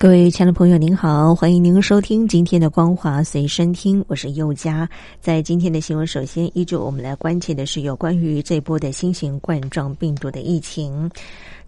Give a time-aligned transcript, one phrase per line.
[0.00, 4.88] 各位亲爱的朋友，您好，欢迎您收听今天的光华随身听，我是佑佳。
[5.20, 11.10] 在今天的新闻，首先依旧我们来关切的是有关于这波的新型冠状病毒的疫情。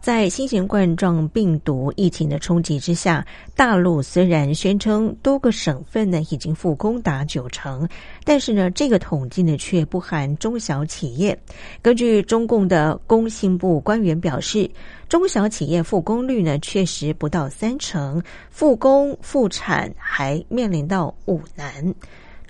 [0.01, 7.87] 在新型冠状病毒疫情的冲击之下，大陆虽然宣称多个省份呢已经复工达九成，
[8.25, 11.39] 但是呢，这个统计呢却不含中小企业。
[11.83, 14.69] 根据中共的工信部官员表示，
[15.07, 21.95] 中小企业复工率呢确实不到三成，复工复产还面临到五难。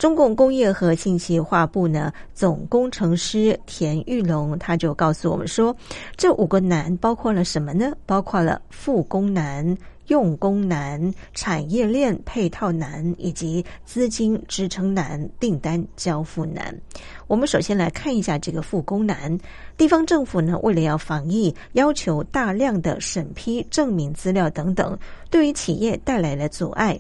[0.01, 5.77] 中共工业和信息化部呢总工程师田玉龙他就告诉我们说，
[6.17, 7.93] 这五个难包括了什么呢？
[8.07, 16.75] 包括了复工难、用工难、产业链配套难以及资金支撑难、订单交付难。
[17.27, 19.39] 我们首先来看一下这个复工难。
[19.77, 26.99] 地方政府呢为了要防疫，要求大量的审批证明资料等等，对于企业带来了阻碍。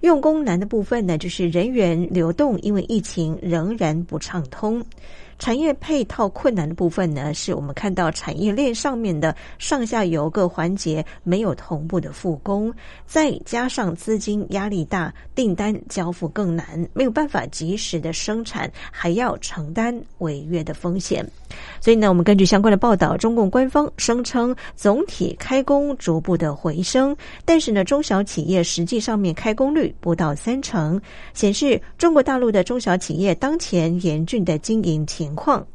[0.00, 4.84] 用工难的部分呢，就是人员流动，因为疫情仍然不畅通。
[5.40, 12.70] 产业配套困难的部分呢，是我们看到产业链上面的上下游各环节没有同步的复工，
[13.06, 21.26] 再加上资金压力大，订单交付更难，没有办法及时的生产，还要承担违约的风险。
[21.80, 27.16] 所以呢，我们根据相关的报道，中共官方声称总体开工逐步的回升，
[27.46, 31.00] 但是呢，中小企业实际上面开工率不到三成，
[31.32, 35.66] 显示中国大陆的中小企业当前严峻的经营情况。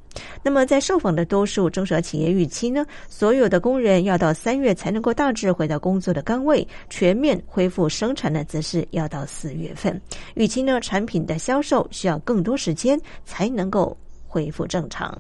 [0.42, 10.00] 那么，在受访的多数中小企业预期呢，所有的工人要到三月才能够大致回到工作的岗位，全面恢复生产呢，则是要到四月份。
[10.36, 15.20] 预期呢，产品的销售需要更多时间才能够恢复正常。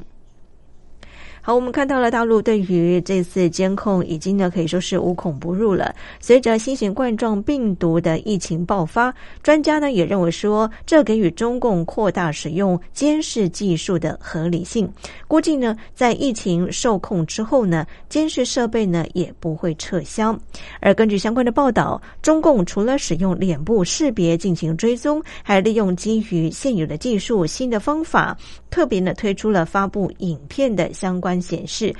[1.45, 5.93] 好，我们看到了大陆对于这次监控已经呢可以说是无孔不入了。
[6.19, 9.13] 随着新型冠状病毒的疫情爆发，
[9.43, 14.91] 专家呢也认为说，这给予中共扩大使用监视技术的合理性。
[15.27, 20.35] 估计呢，在疫情受控之后呢，监视设备呢也不会撤销。
[20.79, 28.35] 而根据相关的报道，中共除了使用脸部识别进行追踪，还利用基于现有的技术新的方法，
[28.71, 31.34] 特别呢推出了发布影片的相关。
[31.41, 31.93] 显示，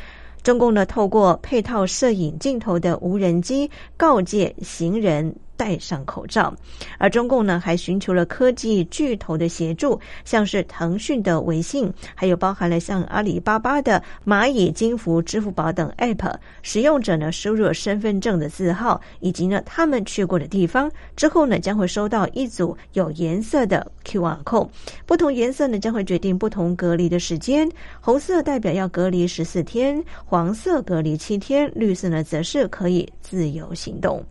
[0.44, 5.35] 中共呢透过配套摄影镜头的无人机告诫行人。
[5.58, 6.54] 戴上口罩，
[6.98, 24.70] 而中共呢还寻求了科技巨头的协助，像是腾讯的微信，还有包含了像阿里巴巴的蚂蚁金服、支付宝等 App，使用者呢输入身份证的字号，以及呢他们去过的地方之后呢，将会收到一组有颜色的 QR code，
[25.06, 27.70] 不同颜色呢将会决定不同隔离的时间，
[28.02, 34.24] 红色代表要隔离十四天，黄色隔离七天，绿色呢则是可以自由行动。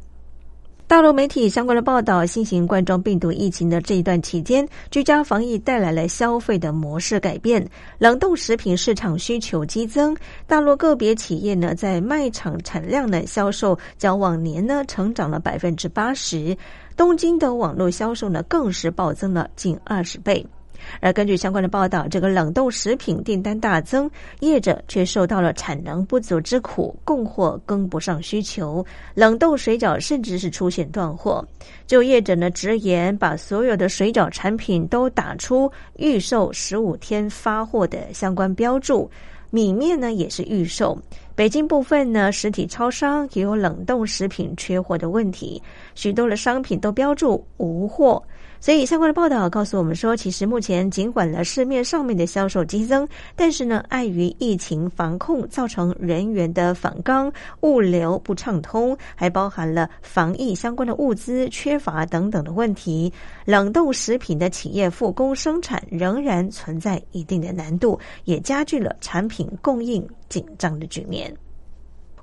[0.95, 7.69] 大陆媒体相关的报道，新型冠状病毒疫情的这一段期间，居家防疫带来了消费的模式改变，
[7.99, 10.17] 冷冻食品市场需求激增。
[10.47, 16.57] 大陆个别企业呢，在卖场产量的销售较往年呢成长了百分之八十，
[16.97, 20.47] 东京的网络销售呢更是暴增了近二十倍。
[21.01, 28.85] 而根据相关的报道，这个冷冻食品订单大增，业者却受到了产能不足之苦，供货跟不上需求，
[29.15, 31.47] 冷冻水饺甚至是出现断货。
[31.87, 39.11] 就业者呢直言，把所有的水饺产品都打出预售十五天发货的相关标注，
[39.51, 40.99] 米面呢也是预售。
[41.37, 45.61] 北京部分呢实体超商也有冷冻食品缺货的问题，
[45.95, 48.23] 许多的商品都标注无货。
[48.65, 53.07] 所以相关的报道告诉我们说，其实目前尽管了市面上面的销售激增，
[53.37, 57.31] 但是呢，碍于疫情防控，造成人员的返岗、
[57.61, 63.13] 物流不畅通，还包含了防疫相关的物资缺乏等等的问题。
[63.45, 71.31] 冷冻食品的企业复工生产仍然存在一定的难度，也加剧了产品供应紧张的局面。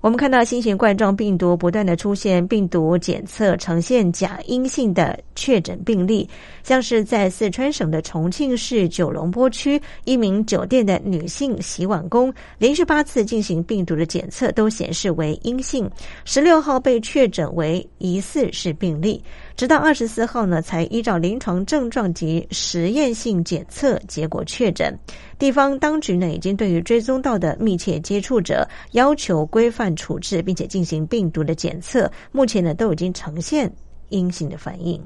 [0.02, 6.28] 我们看到新型冠状病毒不断的出现病毒检测呈现假阴性的确诊病例，
[6.64, 15.88] 像是在四川省的重庆市九龙坡区一名酒店的女性洗碗工，连续八次进行病毒的检测都显示为阴性，
[16.26, 19.24] 十六号被确诊为疑似是病例。
[19.56, 24.98] 直到二十四号呢，才依照临床症状及实验性检测结果确诊。
[25.38, 32.12] 地方当局呢，已经对于追踪到的密切接触者要求规范处置，并且进行病毒的检测。
[32.32, 33.72] 目前呢，都已经呈现
[34.10, 35.02] 阴性的反应。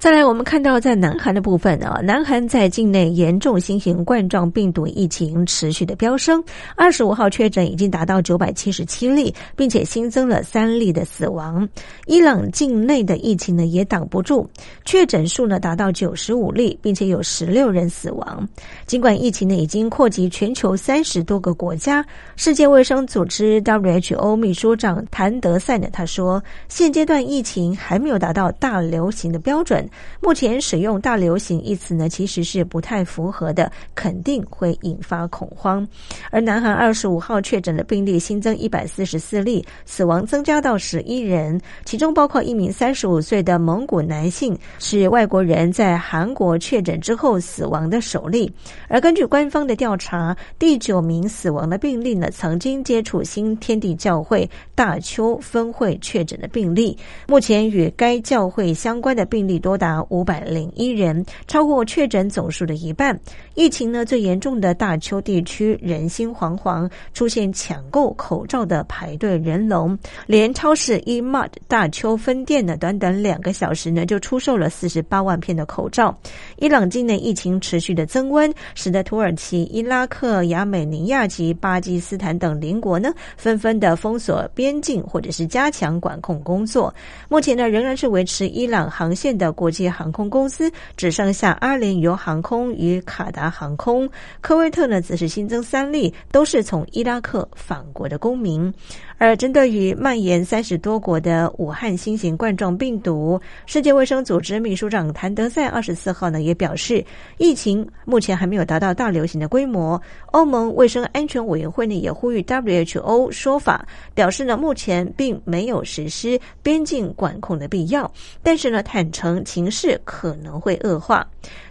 [0.00, 6.42] 再来，我们看到在南韩的部分啊，南韩在境内严重新型冠状病毒疫情持续的飙升，
[6.74, 11.68] 二十五号确诊已经达到九百七十七例，并且新增了三例的死亡。
[12.06, 14.48] 伊朗境内的疫情呢也挡不住，
[14.86, 18.48] 确诊数呢达到九十五例，并且有十六人死亡。
[18.86, 22.02] 尽管疫情呢已经扩及全球三十多个国家，
[22.36, 29.86] 世界卫生组织 WHO 秘书长谭德赛呢他说，现阶段疫情还没有达到大流行的标准。
[30.20, 35.86] 目前使用“大流行”一词呢，其实是不太符合的，肯定会引发恐慌。
[36.30, 48.52] 而南韩二十五号确诊的病例新增一百四十四例，死亡增加到十一人，其中包括一名三十五岁的蒙古男性，是外国人在韩国确诊之后死亡的首例。
[48.86, 56.96] 而根据官方的调查，第九名死亡的病例呢，曾经接触新天地教会大邱分会确诊的病例。
[57.26, 59.79] 目前与该教会相关的病例多。
[59.80, 63.18] 达五百零一人，超过确诊总数的一半。
[63.54, 76.14] 疫情呢最严重的大邱地区人心惶惶，出现抢购口罩的排队人龙，连超市 eMart 大邱分店呢，短短两个小时呢就出售了四十八万片的口罩。
[76.58, 86.94] 伊朗境内疫情持续的增温，使得土耳其、伊拉克、亚美尼亚及巴基斯坦等邻国呢纷纷的封锁边境或者是加强管控工作。
[87.30, 89.69] 目前呢仍然是维持伊朗航线的国。
[89.70, 98.74] 国际航空公司只剩下阿联酋航空与卡达航空，科威特呢则是新增三例，都是从伊拉克返国的公民。
[99.20, 107.04] 而针对于蔓延三十多国的武汉新型冠状病毒，世界卫生组织秘书长谭德赛二十四号呢也表示，
[107.36, 110.00] 疫情目前还没有达到大流行的规模。
[110.32, 118.10] 欧盟卫生安全委员会呢也呼吁 WHO 说法，表示呢目前并没有实施边境管控的必要，
[118.42, 121.28] 但是呢坦诚情势可能会恶化。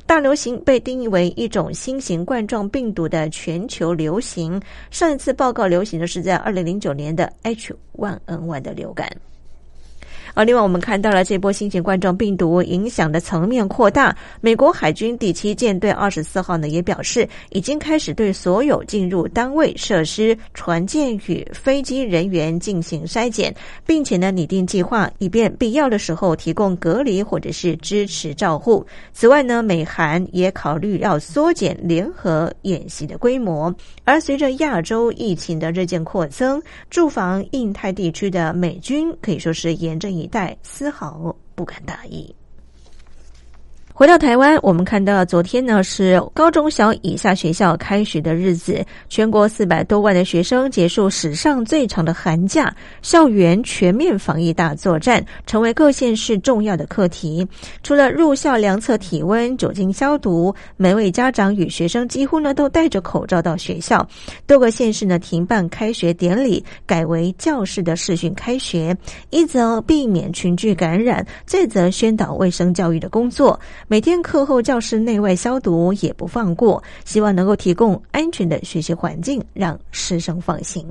[0.09, 4.59] 大流行被定义为一种新型冠状病毒的全球流行。
[4.89, 9.07] 上一次报告流行的是在二零零九年的 H1N1 的流感。
[10.39, 14.15] 而另外，我们看到了这波新型冠状病毒影响的层面扩大。
[14.39, 23.53] 美国海军第七舰队二十四号呢也表示，已经开始对所有进入单位、设施、船舰与飞机人员进行筛检，
[23.85, 28.87] 并且呢拟定计划，以便必要的时候提供隔离或者是支持照护。
[29.11, 33.75] 此外呢，美韩也考虑要缩减联合演习的规模。
[34.05, 40.28] 而随着亚洲疫情的日渐扩增，驻防印太地区的美军可以说是严阵以。
[40.31, 42.35] 但丝毫不敢大意。
[43.99, 57.45] 回到台湾，我们看到昨天呢是高中小以下学校开学的日子，全国四百多万的学生结束史上最长的寒假，校园全面防疫大作战成为各县市重要的课题。
[57.83, 64.07] 除了入校量测体温、酒精消毒，每位家长与学生几乎呢都戴着口罩到学校。
[64.47, 68.95] 多个县市呢停办开学典礼，改为教室的视讯开学，
[69.29, 73.59] 一则避免群聚感染，再则宣导卫生教育的工作。
[73.91, 80.87] 每天课后教室内外消毒也不放过，希望能够提供安全的学习环境，让师生放心。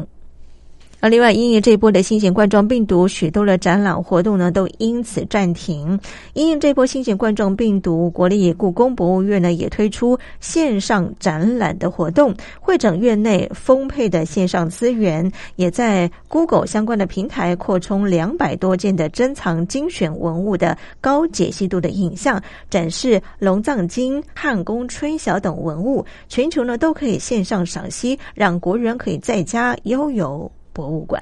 [1.00, 5.96] 而另外，因应这波的新型冠状病毒，许多的展览活动呢都因此暂停。
[6.32, 30.50] 因应这波新型冠状病毒，国立故宫博物院呢也推出线上展览的活动，会整院内丰沛的线上资源，也在 Google 相关的平台扩充两百多件的珍藏精选文物的高解析度的影像，展示龙藏经、汉宫春晓等文物，全球呢都可以线上赏析，让国人可以在家悠游。
[30.78, 31.20] 博物馆。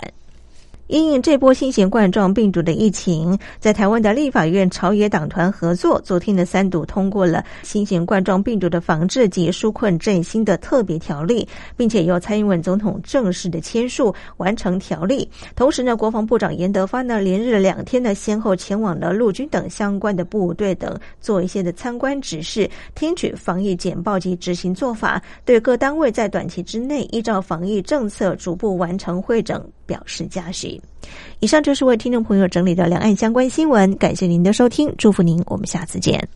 [0.89, 15.29] 因应这波新型冠状病毒的疫情，在台湾的立法院朝野党团合作，昨天的三读通过了新型冠状病毒的防治及纾困振兴的特别条例，并且由蔡英文总统正式的签署完成条例。
[15.57, 29.61] 同时呢，国防部长严德发呢连日两天呢，先后前往了陆军等相关的部队等做一些的参观指示，听取防疫简报及执行做法，对各单位在短期之内依照防疫政策逐步完成会诊。
[29.87, 30.81] 表示嘉许。
[31.41, 36.29] 以上就是为听众朋友整理的两岸相关新闻，感谢您的收听，祝福您，我们下次见。